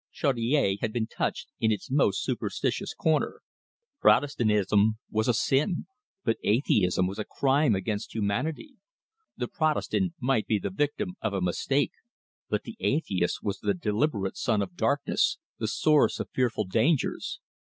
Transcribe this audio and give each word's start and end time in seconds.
Chaudiere 0.11 0.77
had 0.81 0.91
been 0.91 1.05
touched 1.05 1.49
in 1.59 1.71
its 1.71 1.91
most 1.91 2.23
superstitious 2.23 2.91
corner. 2.95 3.43
Protestantism 3.99 4.97
was 5.11 5.27
a 5.27 5.33
sin, 5.35 5.85
but 6.23 6.37
atheism 6.43 7.05
was 7.05 7.19
a 7.19 7.23
crime 7.23 7.75
against 7.75 8.15
humanity. 8.15 8.77
The 9.37 9.47
Protestant 9.47 10.13
might 10.19 10.47
be 10.47 10.57
the 10.57 10.71
victim 10.71 11.17
of 11.21 11.33
a 11.33 11.39
mistake, 11.41 11.91
but 12.49 12.63
the 12.63 12.77
atheist 12.79 13.43
was 13.43 13.59
the 13.59 13.75
deliberate 13.75 14.37
son 14.37 14.63
of 14.63 14.75
darkness, 14.75 15.37
the 15.59 15.67
source 15.67 16.19
of 16.19 16.31
fearful 16.33 16.65
dangers. 16.65 17.39